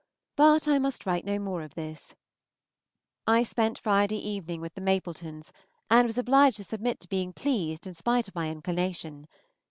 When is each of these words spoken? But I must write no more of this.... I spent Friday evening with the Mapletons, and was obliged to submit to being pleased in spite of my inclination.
But 0.35 0.67
I 0.67 0.79
must 0.79 1.05
write 1.05 1.25
no 1.25 1.37
more 1.37 1.61
of 1.61 1.75
this.... 1.75 2.15
I 3.27 3.43
spent 3.43 3.77
Friday 3.77 4.17
evening 4.17 4.59
with 4.59 4.73
the 4.73 4.81
Mapletons, 4.81 5.51
and 5.91 6.07
was 6.07 6.17
obliged 6.17 6.57
to 6.57 6.63
submit 6.63 6.99
to 7.01 7.07
being 7.07 7.33
pleased 7.33 7.85
in 7.85 7.93
spite 7.93 8.27
of 8.27 8.33
my 8.33 8.49
inclination. 8.49 9.27